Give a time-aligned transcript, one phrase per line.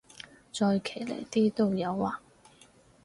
[0.51, 2.23] 再騎呢啲都有啊